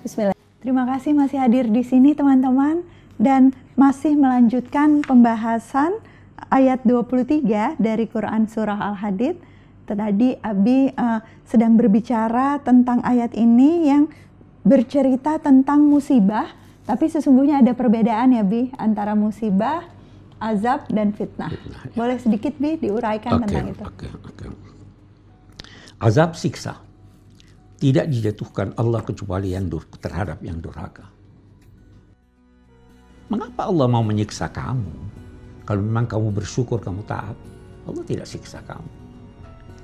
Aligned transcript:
Bismillah. 0.00 0.32
Terima 0.64 0.88
kasih 0.88 1.12
masih 1.12 1.36
hadir 1.40 1.68
di 1.68 1.84
sini 1.84 2.16
teman-teman 2.16 2.80
dan 3.20 3.52
masih 3.76 4.16
melanjutkan 4.16 5.04
pembahasan 5.04 6.00
ayat 6.48 6.80
23 6.88 7.76
dari 7.76 8.04
Quran 8.08 8.48
surah 8.48 8.80
Al-Hadid. 8.92 9.36
Tadi 9.84 10.38
Abi 10.40 10.88
uh, 10.94 11.20
sedang 11.44 11.74
berbicara 11.74 12.62
tentang 12.64 13.04
ayat 13.04 13.34
ini 13.36 13.90
yang 13.90 14.06
bercerita 14.64 15.36
tentang 15.42 15.84
musibah, 15.84 16.48
tapi 16.86 17.10
sesungguhnya 17.10 17.60
ada 17.60 17.74
perbedaan 17.74 18.32
ya 18.32 18.46
Bi 18.46 18.70
antara 18.78 19.18
musibah, 19.18 19.84
azab 20.38 20.86
dan 20.88 21.10
fitnah. 21.10 21.50
fitnah 21.50 21.82
ya. 21.90 21.96
Boleh 21.98 22.16
sedikit 22.22 22.54
Bi 22.56 22.78
diuraikan 22.78 23.36
okay, 23.36 23.42
tentang 23.44 23.66
itu? 23.66 23.84
Okay. 23.84 24.10
Okay. 24.14 24.48
Azab 26.00 26.38
siksa 26.38 26.78
tidak 27.80 28.12
dijatuhkan 28.12 28.76
Allah 28.76 29.00
kecuali 29.00 29.56
yang 29.56 29.72
terhadap 29.98 30.44
yang 30.44 30.60
durhaka. 30.60 31.08
Mengapa 33.32 33.72
Allah 33.72 33.88
mau 33.88 34.04
menyiksa 34.04 34.52
kamu? 34.52 34.92
Kalau 35.64 35.80
memang 35.80 36.04
kamu 36.04 36.28
bersyukur, 36.34 36.82
kamu 36.82 37.00
taat, 37.08 37.38
Allah 37.88 38.04
tidak 38.04 38.28
siksa 38.28 38.60
kamu. 38.68 38.90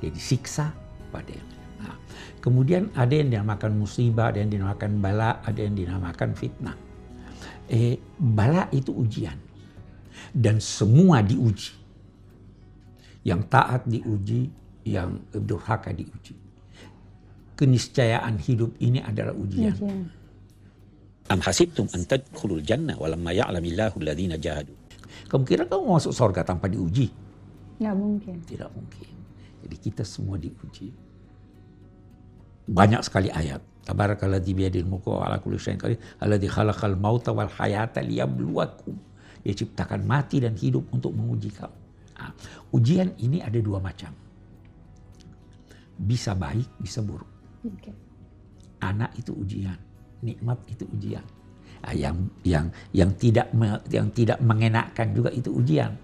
Jadi 0.04 0.20
siksa 0.20 0.76
pada 1.08 1.32
yang 1.32 1.48
nah, 1.80 1.96
Kemudian 2.44 2.92
ada 2.92 3.14
yang 3.16 3.32
dinamakan 3.32 3.72
musibah, 3.72 4.28
ada 4.28 4.44
yang 4.44 4.52
dinamakan 4.52 5.00
bala, 5.00 5.40
ada 5.40 5.56
yang 5.56 5.72
dinamakan 5.72 6.36
fitnah. 6.36 6.76
Eh, 7.70 7.96
bala 8.20 8.68
itu 8.76 8.92
ujian. 8.92 9.38
Dan 10.36 10.60
semua 10.60 11.24
diuji. 11.24 11.72
Yang 13.24 13.40
taat 13.48 13.82
diuji, 13.88 14.52
yang 14.84 15.22
durhaka 15.32 15.94
diuji. 15.96 16.45
Keniscayaan 17.56 18.36
hidup 18.36 18.76
ini 18.84 19.00
adalah 19.00 19.32
ujian. 19.32 19.72
Am 21.32 21.40
hasibtum 21.40 21.88
an 21.96 22.04
tadkhulul 22.04 22.60
jannah 22.60 22.94
walamma 23.00 23.32
ya'lamillahu 23.32 23.96
alladhina 24.04 24.36
jahadu. 24.36 24.76
Kamu 25.26 25.42
kira 25.48 25.64
kamu 25.64 25.96
masuk 25.96 26.12
surga 26.12 26.44
tanpa 26.44 26.68
diuji? 26.68 27.08
Tidak 27.80 27.96
mungkin. 27.96 28.36
Tidak 28.44 28.70
mungkin. 28.70 29.10
Jadi 29.64 29.76
kita 29.80 30.04
semua 30.04 30.36
diuji. 30.36 30.92
Banyak 32.68 33.02
sekali 33.02 33.32
ayat. 33.32 33.64
Tabarakalladzi 33.86 34.52
biyadil 34.52 34.82
mulku 34.82 35.14
wa 35.14 35.30
ala 35.30 35.38
kulli 35.38 35.62
syai'in 35.62 35.78
qadir 35.78 35.98
alladzi 36.18 36.50
khalaqal 36.50 36.98
mauta 36.98 37.30
wal 37.30 37.48
hayata 37.48 38.02
liyabluwakum. 38.02 38.94
Dia 39.46 39.54
ciptakan 39.54 40.02
mati 40.02 40.42
dan 40.42 40.58
hidup 40.58 40.90
untuk 40.90 41.14
menguji 41.14 41.54
kamu. 41.54 41.78
Nah, 42.18 42.34
ujian 42.74 43.14
ini 43.22 43.38
ada 43.38 43.62
dua 43.62 43.78
macam. 43.78 44.10
Bisa 45.96 46.34
baik, 46.34 46.66
bisa 46.82 46.98
buruk. 47.00 47.35
Okay. 47.66 47.94
Anak 48.82 49.10
itu 49.18 49.32
ujian, 49.34 49.78
nikmat 50.22 50.58
itu 50.70 50.86
ujian. 50.94 51.24
Nah, 51.86 51.94
yang 51.94 52.16
yang 52.42 52.66
yang 52.90 53.10
tidak 53.14 53.50
yang 53.90 54.10
tidak 54.10 54.38
mengenakan 54.42 55.08
juga 55.14 55.30
itu 55.30 55.54
ujian. 55.54 55.94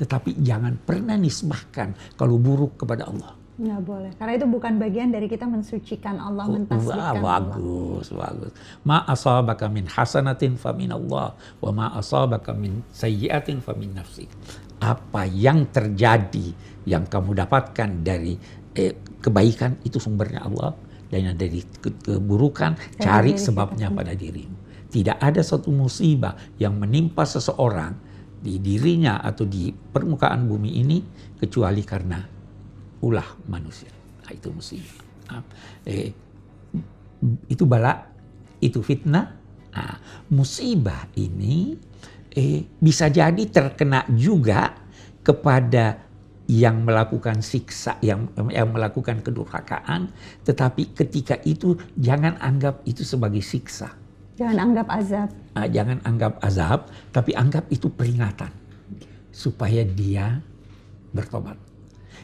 Tetapi 0.00 0.40
jangan 0.40 0.76
pernah 0.80 1.16
nisbahkan 1.18 2.16
kalau 2.16 2.40
buruk 2.40 2.80
kepada 2.80 3.08
Allah. 3.08 3.36
Nggak 3.56 3.82
boleh, 3.88 4.12
karena 4.20 4.32
itu 4.36 4.46
bukan 4.52 4.76
bagian 4.76 5.08
dari 5.08 5.32
kita 5.32 5.48
mensucikan 5.48 6.20
Allah, 6.20 6.44
oh, 6.44 6.60
mentasbihkan 6.60 7.24
Wah, 7.24 7.40
bagus, 7.40 8.12
Allah. 8.12 8.28
bagus. 8.36 8.52
Ma 8.84 9.00
asabaka 9.08 9.64
min 9.72 9.88
hasanatin 9.88 10.60
fa 10.60 10.76
min 10.76 10.92
Allah, 10.92 11.32
wa 11.64 11.70
ma 11.72 11.86
asabaka 11.96 12.52
min 12.52 12.84
sayyiatin 12.92 13.64
fa 13.64 13.72
min 13.72 13.96
nafsi. 13.96 14.28
Apa 14.76 15.24
yang 15.24 15.72
terjadi, 15.72 16.52
yang 16.84 17.08
kamu 17.08 17.32
dapatkan 17.32 18.04
dari 18.04 18.36
eh, 18.76 18.92
kebaikan 19.24 19.80
itu 19.88 19.96
sumbernya 19.96 20.44
Allah, 20.44 20.76
dan 21.10 21.32
yang 21.32 21.36
dari 21.38 21.62
keburukan 21.80 22.78
cari 22.98 23.38
sebabnya 23.38 23.90
pada 23.90 24.12
dirimu. 24.12 24.66
Tidak 24.86 25.18
ada 25.18 25.42
satu 25.42 25.68
musibah 25.74 26.34
yang 26.56 26.78
menimpa 26.78 27.26
seseorang 27.26 27.94
di 28.40 28.62
dirinya 28.62 29.18
atau 29.20 29.42
di 29.42 29.74
permukaan 29.74 30.46
bumi 30.46 30.78
ini 30.78 30.98
kecuali 31.36 31.82
karena 31.82 32.22
ulah 33.02 33.28
manusia. 33.50 33.90
Nah, 34.22 34.30
itu 34.30 34.48
musibah. 34.54 34.96
Nah, 35.26 35.42
eh, 35.84 36.14
itu 37.50 37.64
bala, 37.66 38.06
itu 38.62 38.78
fitnah. 38.80 39.34
Nah, 39.74 39.98
musibah 40.32 41.10
ini 41.18 41.76
eh, 42.32 42.64
bisa 42.80 43.10
jadi 43.10 43.42
terkena 43.50 44.06
juga 44.14 44.72
kepada 45.26 46.05
yang 46.46 46.86
melakukan 46.86 47.42
siksa, 47.42 47.98
yang, 48.02 48.30
yang 48.54 48.70
melakukan 48.70 49.18
kedurhakaan, 49.22 50.14
tetapi 50.46 50.94
ketika 50.94 51.42
itu 51.42 51.74
jangan 51.98 52.38
anggap 52.38 52.86
itu 52.86 53.02
sebagai 53.02 53.42
siksa 53.42 54.06
Jangan 54.36 54.56
anggap 54.68 54.86
azab. 54.92 55.28
Uh, 55.56 55.68
jangan 55.72 55.98
anggap 56.04 56.36
azab, 56.44 56.80
tapi 57.08 57.32
anggap 57.32 57.64
itu 57.72 57.88
peringatan 57.88 58.52
supaya 59.32 59.80
dia 59.80 60.44
bertobat. 61.16 61.56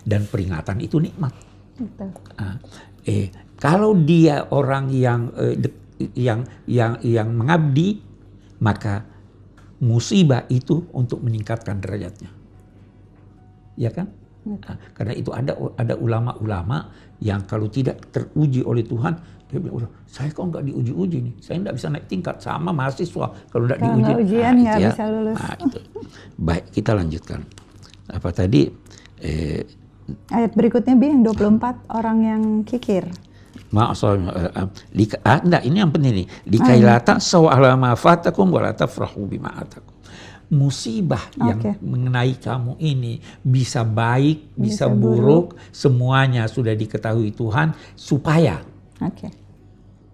Dan 0.05 0.29
peringatan 0.29 0.85
itu 0.85 1.01
nikmat. 1.01 1.33
Betul. 1.81 2.13
Uh, 2.37 2.57
eh, 3.09 3.33
kalau 3.57 3.97
dia 3.97 4.45
orang 4.53 4.93
yang 4.93 5.33
uh, 5.33 5.57
de, 5.57 5.73
yang 6.13 6.45
yang 6.69 7.01
yang 7.01 7.33
mengabdi, 7.33 8.05
maka 8.61 9.09
musibah 9.81 10.45
itu 10.53 10.85
untuk 10.93 11.25
meningkatkan 11.25 11.81
derajatnya. 11.81 12.29
Ya 13.77 13.91
kan? 13.91 14.11
Nah, 14.43 14.75
karena 14.91 15.15
itu 15.15 15.31
ada 15.31 15.55
ada 15.79 15.95
ulama-ulama 15.95 16.91
yang 17.23 17.47
kalau 17.47 17.71
tidak 17.71 18.11
teruji 18.11 18.67
oleh 18.67 18.83
Tuhan 18.83 19.15
dia 19.53 19.61
bilang, 19.61 19.85
udah 19.85 19.91
saya 20.09 20.33
kok 20.33 20.49
nggak 20.49 20.65
diuji-uji 20.65 21.19
nih. 21.29 21.35
Saya 21.45 21.61
nggak 21.61 21.77
bisa 21.77 21.87
naik 21.93 22.07
tingkat 22.09 22.41
sama 22.41 22.73
mahasiswa 22.73 23.27
kalau 23.53 23.65
nggak 23.69 23.81
diuji. 23.85 24.13
Ujian 24.25 24.55
nggak 24.65 24.77
nah, 24.81 24.81
ya. 24.81 24.91
bisa 24.91 25.05
lulus. 25.13 25.37
Nah, 25.37 25.57
itu. 25.61 25.79
Baik, 26.41 26.65
kita 26.73 26.91
lanjutkan. 26.97 27.41
Apa 28.09 28.29
tadi? 28.33 28.73
Eh, 29.21 29.61
Ayat 30.33 30.57
berikutnya 30.57 30.97
bi 30.97 31.13
yang 31.13 31.21
24 31.21 31.85
orang 31.93 32.19
yang 32.25 32.43
kikir. 32.65 33.07
Maaf, 33.73 34.01
uh, 34.05 34.17
uh, 34.17 34.69
ah, 35.25 35.39
enggak, 35.41 35.63
ini 35.69 35.77
yang 35.81 35.93
penting 35.93 36.25
nih. 36.25 36.27
Likailata 36.49 37.21
sawala 37.21 37.77
ma 37.77 37.93
fatakum 37.93 38.49
wa 38.53 38.69
tafrahu 38.73 39.29
bima 39.29 39.53
atakum. 39.53 39.92
Musibah 40.53 41.33
okay. 41.33 41.49
yang 41.49 41.61
mengenai 41.81 42.37
kamu 42.37 42.77
ini 42.77 43.17
bisa 43.41 43.89
baik, 43.89 44.53
bisa, 44.53 44.85
bisa 44.85 44.93
buruk, 44.93 45.57
buruk, 45.57 45.73
semuanya 45.73 46.45
sudah 46.45 46.77
diketahui 46.77 47.33
Tuhan 47.33 47.73
supaya 47.97 48.61
okay 49.01 49.33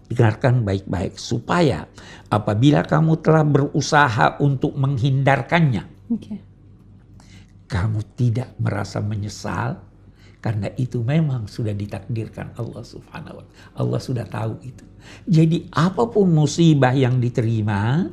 dengarkan 0.09 0.65
baik-baik 0.65 1.21
supaya 1.21 1.84
apabila 2.32 2.81
kamu 2.81 3.21
telah 3.21 3.44
berusaha 3.44 4.41
untuk 4.41 4.72
menghindarkannya, 4.72 5.84
okay. 6.09 6.41
kamu 7.69 8.00
tidak 8.16 8.56
merasa 8.56 9.04
menyesal 9.04 9.84
karena 10.41 10.72
itu 10.81 11.04
memang 11.04 11.44
sudah 11.44 11.77
ditakdirkan 11.77 12.56
Allah 12.56 12.81
Subhanahu 12.81 13.43
wa 13.43 13.44
Allah 13.77 14.00
sudah 14.00 14.25
tahu 14.25 14.56
itu. 14.65 14.84
Jadi 15.28 15.69
apa 15.77 16.09
pun 16.09 16.32
musibah 16.32 16.97
yang 16.97 17.21
diterima, 17.21 18.09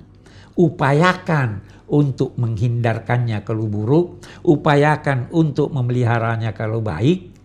upayakan 0.56 1.62
untuk 1.86 2.34
menghindarkannya 2.40 3.46
kalau 3.46 3.70
buruk, 3.70 4.26
upayakan 4.42 5.30
untuk 5.30 5.70
memeliharanya 5.70 6.56
kalau 6.58 6.82
baik, 6.82 7.36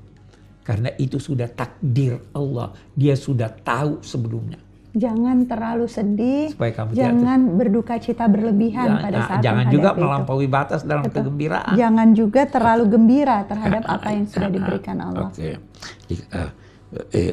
karena 0.64 0.94
itu 0.96 1.20
sudah 1.20 1.50
takdir 1.50 2.16
Allah. 2.32 2.72
Dia 2.96 3.18
sudah 3.18 3.52
tahu 3.52 4.00
sebelumnya. 4.00 4.70
Jangan 4.90 5.46
terlalu 5.46 5.86
sedih. 5.86 6.50
Supaya 6.50 6.72
kamu 6.74 6.90
jangan 6.98 7.38
tidak 7.46 7.54
berduka 7.62 7.94
cita 8.02 8.26
berlebihan 8.26 8.88
ya, 8.90 8.98
pada 8.98 9.18
nah, 9.18 9.26
saat 9.30 9.42
Jangan 9.46 9.66
juga 9.70 9.90
melampaui 9.94 10.48
batas 10.50 10.82
dalam 10.82 11.06
Betul. 11.06 11.30
kegembiraan. 11.30 11.74
Jangan 11.78 12.08
juga 12.10 12.42
terlalu 12.50 12.84
gembira 12.90 13.38
terhadap 13.46 13.86
apa 13.86 14.08
yang 14.10 14.26
sudah 14.26 14.50
diberikan 14.50 14.98
Allah. 14.98 15.30
Oke. 15.34 15.62
Okay. 16.10 16.18
Uh, 16.34 16.42
eh, 16.42 16.50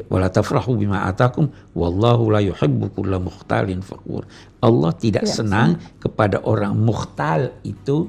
wala 0.06 0.30
tafrahu 0.30 0.78
bima 0.78 1.10
atakum 1.10 1.50
wallahu 1.74 2.30
la 2.30 2.40
yuhibbu 2.40 2.94
kulla 2.94 3.18
mukhtalin 3.18 3.82
fakur. 3.82 4.22
Allah 4.62 4.90
tidak, 4.94 5.26
tidak 5.26 5.34
senang 5.34 5.70
senang 5.74 5.98
kepada 5.98 6.42
orang 6.46 6.78
mukhtal 6.78 7.50
itu 7.66 8.06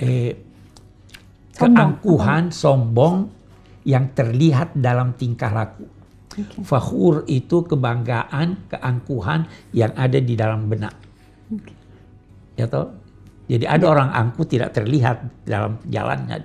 eh, 0.00 0.32
keangkuhan, 1.60 2.48
sombong 2.48 3.28
yang 3.84 4.12
terlihat 4.16 4.72
dalam 4.76 5.12
tingkah 5.16 5.52
laku. 5.52 5.84
Okay. 6.30 6.62
Fakhur 6.62 7.26
itu 7.26 7.66
kebanggaan, 7.66 8.70
keangkuhan 8.70 9.50
yang 9.74 9.92
ada 9.98 10.16
di 10.16 10.34
dalam 10.38 10.70
benak. 10.70 10.94
Okay. 11.50 11.76
Ya 12.56 12.70
toh? 12.70 12.94
Jadi 13.50 13.66
ada 13.66 13.82
ya. 13.82 13.90
orang 13.90 14.08
angkuh 14.14 14.46
tidak 14.46 14.70
terlihat 14.78 15.26
dalam 15.42 15.82
jalannya. 15.90 16.38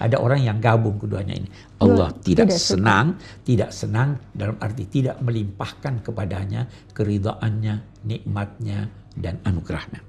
Ada 0.00 0.16
orang 0.16 0.40
yang 0.40 0.56
gabung 0.64 0.96
keduanya 0.96 1.36
ini. 1.36 1.48
Allah 1.84 2.08
Dua, 2.08 2.24
tidak, 2.24 2.48
tidak 2.48 2.56
senang, 2.56 3.06
suka. 3.20 3.44
tidak 3.44 3.70
senang 3.76 4.08
dalam 4.32 4.56
arti 4.56 4.88
tidak 4.88 5.20
melimpahkan 5.20 6.00
kepadanya 6.00 6.64
keridaannya, 6.96 7.74
nikmatnya, 8.08 8.88
dan 9.12 9.36
anugerahnya. 9.44 10.00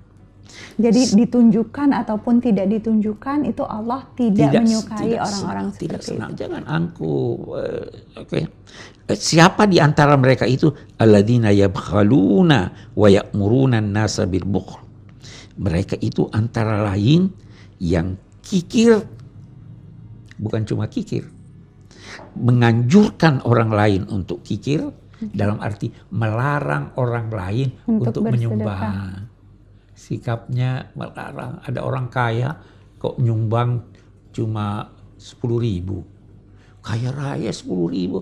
Jadi 0.79 1.13
ditunjukkan 1.13 1.93
ataupun 1.93 2.41
tidak 2.41 2.71
ditunjukkan 2.71 3.45
itu 3.45 3.61
Allah 3.67 4.07
tidak, 4.17 4.49
tidak 4.49 4.63
menyukai 4.65 5.13
orang-orang 5.19 5.67
seperti 5.69 5.83
tidak 5.85 6.01
senang. 6.01 6.31
itu. 6.33 6.39
Jangan 6.41 6.63
angku. 6.65 7.15
Uh, 7.53 7.85
Oke. 8.17 8.39
Okay. 8.39 9.13
siapa 9.13 9.65
di 9.69 9.77
antara 9.81 10.17
mereka 10.17 10.45
itu 10.49 10.69
alladzina 10.97 11.53
yabkhaluna 11.53 12.93
wa 12.93 13.07
ya'muruna 13.09 13.81
an-nasa 13.81 14.25
bil 14.25 14.45
bukhl 14.45 14.88
mereka 15.59 15.99
itu 15.99 16.31
antara 16.31 16.79
lain 16.87 17.27
yang 17.83 18.15
kikir. 18.39 19.03
Bukan 20.39 20.63
cuma 20.63 20.87
kikir. 20.87 21.27
Menganjurkan 22.39 23.43
orang 23.43 23.69
lain 23.75 24.01
untuk 24.07 24.39
kikir 24.39 24.87
dalam 25.19 25.59
arti 25.59 25.91
melarang 26.15 26.95
orang 26.95 27.27
lain 27.27 27.67
untuk, 27.91 28.23
untuk 28.23 28.31
menyumbang. 28.31 29.27
Sikapnya 29.91 30.95
melarang. 30.95 31.59
Ada 31.67 31.83
orang 31.83 32.07
kaya 32.07 32.55
kok 32.95 33.19
nyumbang 33.19 33.83
cuma 34.31 34.95
sepuluh 35.19 35.59
ribu. 35.59 36.07
Kaya 36.79 37.11
raya 37.11 37.51
sepuluh 37.51 37.91
ribu. 37.91 38.17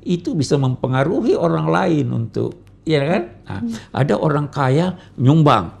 Itu 0.00 0.32
bisa 0.32 0.56
mempengaruhi 0.56 1.36
orang 1.36 1.68
lain 1.68 2.06
untuk 2.16 2.64
ya 2.88 3.04
kan? 3.04 3.22
Nah, 3.44 3.60
hmm. 3.60 3.92
ada 3.92 4.14
orang 4.16 4.48
kaya 4.48 4.96
nyumbang 5.20 5.77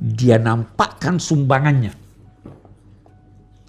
dia 0.00 0.40
nampakkan 0.40 1.20
sumbangannya. 1.20 1.92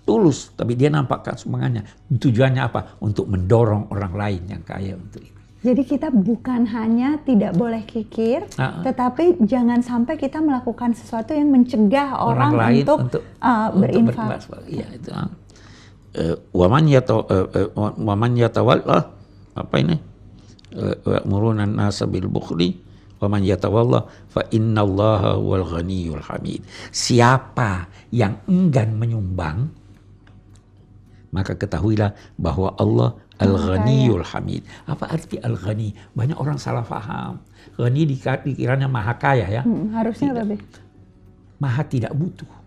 Tulus 0.08 0.56
tapi 0.56 0.80
dia 0.80 0.88
nampakkan 0.88 1.36
sumbangannya. 1.36 1.84
Tujuannya 2.08 2.62
apa? 2.64 2.96
Untuk 3.04 3.28
mendorong 3.28 3.92
orang 3.92 4.14
lain 4.16 4.42
yang 4.48 4.64
kaya 4.64 4.96
untuk 4.96 5.20
itu. 5.20 5.40
Jadi 5.62 5.86
kita 5.86 6.10
bukan 6.10 6.66
hanya 6.74 7.22
tidak 7.22 7.54
boleh 7.54 7.86
kikir, 7.86 8.50
uh, 8.58 8.82
tetapi 8.82 9.46
jangan 9.46 9.86
sampai 9.86 10.18
kita 10.18 10.42
melakukan 10.42 10.98
sesuatu 10.98 11.38
yang 11.38 11.54
mencegah 11.54 12.18
orang, 12.18 12.50
orang 12.50 12.52
lain 12.58 12.82
untuk, 12.82 13.00
untuk, 13.06 13.24
uh, 13.38 13.70
berinfak. 13.70 14.42
Iya 14.66 14.88
itu. 14.90 15.10
Uh, 15.14 16.36
waman 16.50 16.90
yata 16.90 17.14
uh, 17.14 17.48
uh, 17.78 17.94
waman 17.94 18.42
yatawalla 18.42 19.14
apa 19.54 19.76
ini? 19.78 20.02
Murunan 21.30 21.68
nasa 21.68 22.10
bil 22.10 22.26
bukhli 22.26 22.91
wa 23.22 23.28
man 23.30 23.46
yatawalla 23.46 24.10
fa 24.28 24.42
innallaha 24.50 25.38
wal 25.38 25.64
ghaniyul 25.64 26.26
hamid 26.26 26.66
siapa 26.90 27.88
yang 28.10 28.42
enggan 28.50 28.98
menyumbang 28.98 29.70
maka 31.32 31.56
ketahuilah 31.56 32.12
bahwa 32.36 32.76
Allah 32.76 33.16
Al-Ghaniyul 33.42 34.22
Hamid. 34.22 34.62
Apa 34.86 35.10
arti 35.10 35.42
Al-Ghani? 35.42 36.14
Banyak 36.14 36.38
orang 36.38 36.62
salah 36.62 36.86
faham. 36.86 37.42
Ghani 37.74 38.06
dikiranya 38.06 38.86
maha 38.86 39.18
kaya 39.18 39.50
ya. 39.50 39.62
Hmm, 39.66 39.90
harusnya 39.98 40.30
lebih. 40.38 40.62
Maha 41.58 41.82
tidak 41.90 42.14
butuh 42.14 42.62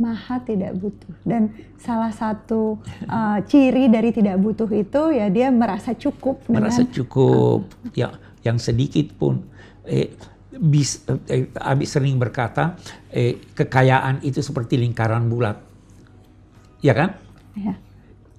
maha 0.00 0.40
tidak 0.40 0.72
butuh 0.80 1.12
dan 1.28 1.52
salah 1.76 2.08
satu 2.08 2.80
uh, 3.04 3.36
ciri 3.44 3.92
dari 3.92 4.16
tidak 4.16 4.40
butuh 4.40 4.64
itu 4.72 5.12
ya 5.12 5.28
dia 5.28 5.52
merasa 5.52 5.92
cukup 5.92 6.40
merasa 6.48 6.88
dengan, 6.88 6.96
cukup 6.96 7.68
uh, 7.68 7.92
ya 7.92 8.08
yang 8.40 8.56
sedikit 8.56 9.12
pun 9.20 9.44
eh, 9.90 10.14
bis, 10.54 11.02
eh, 11.26 11.50
Abi 11.58 11.84
sering 11.84 12.14
berkata 12.16 12.78
eh, 13.10 13.42
kekayaan 13.50 14.22
itu 14.22 14.38
seperti 14.38 14.78
lingkaran 14.78 15.26
bulat. 15.26 15.58
Ya 16.80 16.94
kan? 16.94 17.18
Ya. 17.58 17.74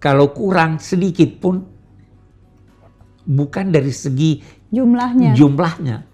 kalau 0.01 0.31
kurang 0.31 0.79
sedikit 0.79 1.29
pun 1.37 1.67
bukan 3.27 3.69
dari 3.69 3.91
segi 3.93 4.41
jumlahnya. 4.71 5.35
jumlahnya 5.35 6.07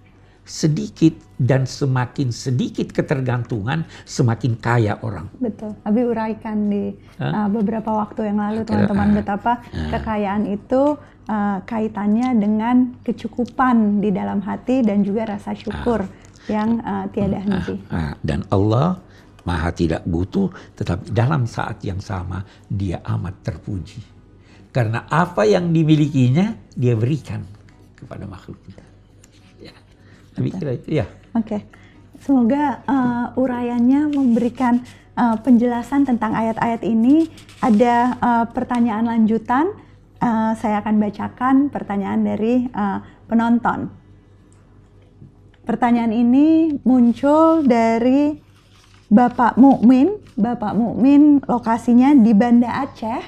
sedikit 0.43 1.13
dan 1.37 1.69
semakin 1.69 2.33
sedikit 2.33 2.89
ketergantungan 2.89 3.85
semakin 4.03 4.57
kaya 4.57 4.97
orang. 5.05 5.29
Betul. 5.37 5.77
Abi 5.85 6.01
uraikan 6.01 6.67
di 6.67 6.97
uh, 7.21 7.47
beberapa 7.53 7.93
waktu 7.93 8.33
yang 8.33 8.41
lalu 8.41 8.65
teman-teman 8.65 9.13
uh, 9.13 9.15
betapa 9.21 9.53
uh, 9.61 9.89
kekayaan 9.93 10.49
itu 10.49 10.97
uh, 11.29 11.57
kaitannya 11.63 12.33
dengan 12.41 12.97
kecukupan 13.05 14.01
di 14.01 14.09
dalam 14.09 14.41
hati 14.41 14.81
dan 14.81 15.05
juga 15.05 15.37
rasa 15.37 15.53
syukur 15.53 16.01
uh, 16.01 16.09
yang 16.49 16.81
uh, 16.81 17.05
tiada 17.13 17.37
henti. 17.37 17.77
Uh, 17.87 17.93
uh, 17.93 18.13
dan 18.25 18.41
Allah 18.49 18.97
Maha 19.47 19.71
tidak 19.71 20.03
butuh, 20.03 20.51
tetapi 20.75 21.07
dalam 21.15 21.47
saat 21.47 21.79
yang 21.79 22.03
sama 22.03 22.43
Dia 22.67 22.99
amat 22.99 23.47
terpuji. 23.47 24.03
Karena 24.75 25.07
apa 25.07 25.47
yang 25.47 25.71
dimilikinya 25.71 26.51
Dia 26.75 26.99
berikan 26.99 27.47
kepada 27.95 28.27
makhluk 28.27 28.59
kita. 28.67 28.87
Tapi 30.37 30.49
kira 30.53 30.71
itu 30.77 30.89
ya. 31.01 31.05
Oke. 31.37 31.45
Okay. 31.45 31.61
Semoga 32.17 32.81
uh, 32.89 33.37
uraiannya 33.37 34.09
memberikan 34.09 34.81
uh, 35.13 35.37
penjelasan 35.37 36.01
tentang 36.01 36.33
ayat-ayat 36.33 36.81
ini. 36.81 37.29
Ada 37.61 37.95
uh, 38.17 38.45
pertanyaan 38.49 39.05
lanjutan. 39.05 39.69
Uh, 40.17 40.57
saya 40.57 40.81
akan 40.81 40.97
bacakan 40.97 41.55
pertanyaan 41.69 42.25
dari 42.25 42.65
uh, 42.73 43.05
penonton. 43.29 43.93
Pertanyaan 45.61 46.09
ini 46.09 46.73
muncul 46.81 47.61
dari 47.61 48.33
Bapak 49.13 49.61
Mukmin. 49.61 50.17
Bapak 50.33 50.73
Mukmin 50.73 51.37
lokasinya 51.45 52.17
di 52.17 52.33
Banda 52.33 52.81
Aceh. 52.81 53.21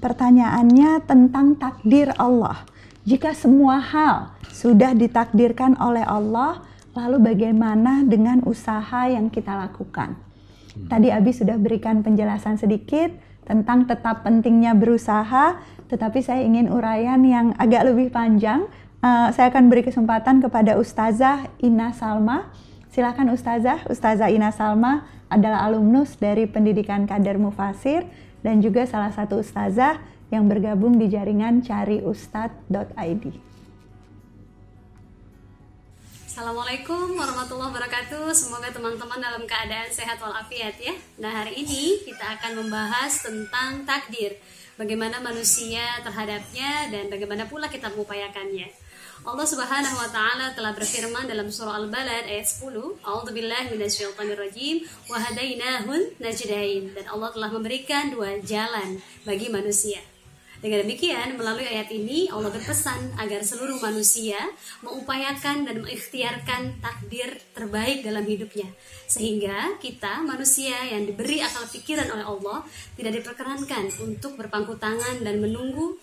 Pertanyaannya 0.00 1.04
tentang 1.04 1.60
takdir 1.60 2.08
Allah. 2.16 2.64
Jika 3.04 3.36
semua 3.36 3.84
hal 3.84 4.32
sudah 4.48 4.96
ditakdirkan 4.96 5.76
oleh 5.76 6.08
Allah, 6.08 6.64
lalu 6.96 7.22
bagaimana 7.22 8.02
dengan 8.02 8.42
usaha 8.46 9.06
yang 9.06 9.30
kita 9.30 9.54
lakukan? 9.54 10.18
Tadi 10.86 11.10
Abi 11.10 11.34
sudah 11.34 11.58
berikan 11.58 12.02
penjelasan 12.06 12.56
sedikit 12.58 13.10
tentang 13.42 13.90
tetap 13.90 14.22
pentingnya 14.22 14.78
berusaha, 14.78 15.58
tetapi 15.90 16.22
saya 16.22 16.46
ingin 16.46 16.70
uraian 16.70 17.18
yang 17.26 17.50
agak 17.58 17.90
lebih 17.90 18.14
panjang. 18.14 18.70
Uh, 19.00 19.32
saya 19.34 19.50
akan 19.50 19.66
beri 19.72 19.82
kesempatan 19.82 20.38
kepada 20.38 20.78
Ustazah 20.78 21.50
Ina 21.58 21.90
Salma. 21.90 22.52
Silakan 22.94 23.34
Ustazah. 23.34 23.88
Ustazah 23.90 24.30
Ina 24.30 24.54
Salma 24.54 25.08
adalah 25.30 25.66
alumnus 25.66 26.18
dari 26.18 26.46
Pendidikan 26.46 27.06
Kader 27.06 27.38
Mufasir 27.38 28.06
dan 28.42 28.58
juga 28.60 28.84
salah 28.84 29.14
satu 29.14 29.40
ustazah 29.40 30.00
yang 30.30 30.50
bergabung 30.50 30.98
di 30.98 31.06
jaringan 31.10 31.62
cariustad.id. 31.62 33.49
Assalamualaikum 36.40 37.20
warahmatullahi 37.20 37.68
wabarakatuh. 37.68 38.32
Semoga 38.32 38.72
teman-teman 38.72 39.20
dalam 39.20 39.44
keadaan 39.44 39.92
sehat 39.92 40.16
walafiat 40.24 40.72
ya. 40.80 40.96
Nah 41.20 41.28
hari 41.28 41.52
ini 41.52 42.00
kita 42.00 42.40
akan 42.40 42.64
membahas 42.64 43.20
tentang 43.20 43.84
takdir. 43.84 44.40
Bagaimana 44.80 45.20
manusia 45.20 46.00
terhadapnya 46.00 46.88
dan 46.88 47.12
bagaimana 47.12 47.44
pula 47.44 47.68
kita 47.68 47.92
mengupayakannya. 47.92 48.72
Allah 49.20 49.44
Subhanahu 49.44 50.00
wa 50.00 50.08
taala 50.08 50.56
telah 50.56 50.72
berfirman 50.72 51.28
dalam 51.28 51.52
surah 51.52 51.76
Al-Balad 51.76 52.24
ayat 52.24 52.48
10, 52.48 52.72
A'udzubillahi 53.04 53.76
minasyaitonirrajim 53.76 54.88
wa 55.12 55.20
hadainahun 55.20 56.24
najdain. 56.24 56.96
Dan 56.96 57.04
Allah 57.12 57.36
telah 57.36 57.52
memberikan 57.52 58.16
dua 58.16 58.40
jalan 58.40 58.96
bagi 59.28 59.52
manusia. 59.52 60.00
Dengan 60.60 60.84
demikian, 60.84 61.40
melalui 61.40 61.64
ayat 61.64 61.88
ini 61.88 62.28
Allah 62.28 62.52
berpesan 62.52 63.16
agar 63.16 63.40
seluruh 63.40 63.80
manusia 63.80 64.36
mengupayakan 64.84 65.64
dan 65.64 65.80
mengikhtiarkan 65.80 66.84
takdir 66.84 67.32
terbaik 67.56 68.04
dalam 68.04 68.20
hidupnya. 68.28 68.68
Sehingga 69.08 69.80
kita 69.80 70.20
manusia 70.20 70.76
yang 70.84 71.08
diberi 71.08 71.40
akal 71.40 71.64
pikiran 71.64 72.12
oleh 72.12 72.28
Allah 72.28 72.60
tidak 72.92 73.24
diperkenankan 73.24 73.88
untuk 74.04 74.36
berpangku 74.36 74.76
tangan 74.76 75.24
dan 75.24 75.40
menunggu 75.40 75.96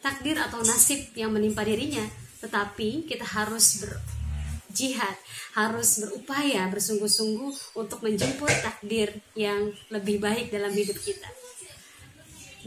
takdir 0.00 0.40
atau 0.40 0.64
nasib 0.64 1.12
yang 1.12 1.28
menimpa 1.28 1.60
dirinya, 1.68 2.08
tetapi 2.40 3.04
kita 3.04 3.28
harus 3.28 3.84
berjihad, 3.84 5.20
harus 5.52 6.00
berupaya 6.00 6.64
bersungguh-sungguh 6.72 7.76
untuk 7.76 8.00
menjemput 8.00 8.56
takdir 8.64 9.20
yang 9.36 9.68
lebih 9.92 10.16
baik 10.16 10.48
dalam 10.48 10.72
hidup 10.72 10.96
kita. 10.96 11.28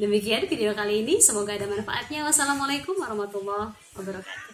Demikian 0.02 0.50
video 0.50 0.74
kali 0.74 1.06
ini, 1.06 1.22
semoga 1.22 1.54
ada 1.54 1.70
manfaatnya. 1.70 2.26
Wassalamualaikum 2.26 2.98
warahmatullahi 2.98 3.70
wabarakatuh. 3.94 4.50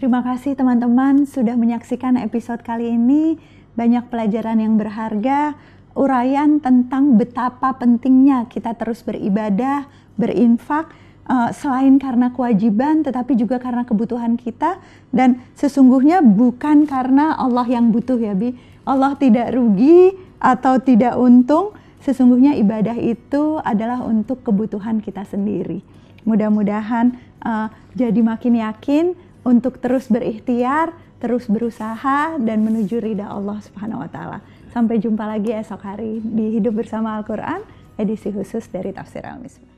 Terima 0.00 0.24
kasih 0.24 0.56
teman-teman 0.56 1.28
sudah 1.28 1.52
menyaksikan 1.60 2.16
episode 2.16 2.64
kali 2.64 2.88
ini. 2.88 3.36
Banyak 3.76 4.08
pelajaran 4.08 4.64
yang 4.64 4.80
berharga, 4.80 5.60
uraian 5.92 6.56
tentang 6.56 7.20
betapa 7.20 7.76
pentingnya 7.76 8.48
kita 8.48 8.72
terus 8.80 9.04
beribadah, 9.04 9.84
berinfak, 10.16 10.88
uh, 11.28 11.52
selain 11.52 12.00
karena 12.00 12.32
kewajiban 12.32 13.04
tetapi 13.04 13.36
juga 13.36 13.60
karena 13.60 13.84
kebutuhan 13.84 14.40
kita 14.40 14.80
dan 15.12 15.44
sesungguhnya 15.52 16.24
bukan 16.24 16.88
karena 16.88 17.36
Allah 17.36 17.68
yang 17.68 17.92
butuh 17.92 18.16
ya 18.16 18.32
Bi. 18.32 18.56
Allah 18.88 19.12
tidak 19.20 19.52
rugi 19.52 20.16
atau 20.40 20.80
tidak 20.80 21.12
untung, 21.20 21.76
sesungguhnya 22.02 22.58
ibadah 22.58 22.96
itu 22.98 23.58
adalah 23.62 24.02
untuk 24.04 24.42
kebutuhan 24.46 25.02
kita 25.02 25.24
sendiri. 25.26 25.82
Mudah-mudahan 26.28 27.16
uh, 27.42 27.68
jadi 27.96 28.20
makin 28.20 28.60
yakin 28.60 29.04
untuk 29.46 29.80
terus 29.80 30.10
berikhtiar, 30.12 30.92
terus 31.18 31.48
berusaha 31.48 32.36
dan 32.38 32.62
menuju 32.62 33.00
ridha 33.00 33.26
Allah 33.26 33.58
Subhanahu 33.64 34.04
wa 34.04 34.10
taala. 34.10 34.38
Sampai 34.70 35.00
jumpa 35.00 35.24
lagi 35.24 35.56
esok 35.56 35.80
hari 35.80 36.20
di 36.20 36.54
Hidup 36.58 36.76
Bersama 36.76 37.16
Al-Qur'an 37.16 37.64
edisi 37.96 38.30
khusus 38.30 38.68
dari 38.70 38.92
Tafsir 38.92 39.24
Al-Misbah. 39.24 39.77